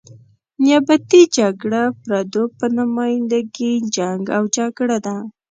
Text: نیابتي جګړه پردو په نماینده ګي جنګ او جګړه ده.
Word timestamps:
نیابتي 0.63 1.21
جګړه 1.37 1.83
پردو 2.03 2.43
په 2.57 2.65
نماینده 2.77 3.39
ګي 3.55 3.73
جنګ 3.95 4.23
او 4.37 4.43
جګړه 4.57 4.97
ده. 5.05 5.17